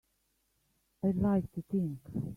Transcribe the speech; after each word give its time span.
I'd 1.03 1.15
like 1.17 1.51
to 1.51 1.61
think. 1.71 1.99